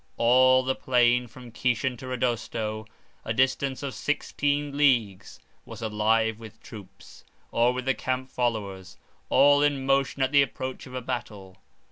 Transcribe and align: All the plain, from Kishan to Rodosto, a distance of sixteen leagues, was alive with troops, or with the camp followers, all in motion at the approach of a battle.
All 0.17 0.63
the 0.63 0.73
plain, 0.73 1.27
from 1.27 1.51
Kishan 1.51 1.95
to 1.97 2.07
Rodosto, 2.07 2.87
a 3.23 3.35
distance 3.35 3.83
of 3.83 3.93
sixteen 3.93 4.75
leagues, 4.75 5.39
was 5.63 5.79
alive 5.83 6.39
with 6.39 6.59
troops, 6.63 7.23
or 7.51 7.71
with 7.71 7.85
the 7.85 7.93
camp 7.93 8.31
followers, 8.31 8.97
all 9.29 9.61
in 9.61 9.85
motion 9.85 10.23
at 10.23 10.31
the 10.31 10.41
approach 10.41 10.87
of 10.87 10.95
a 10.95 11.01
battle. 11.01 11.57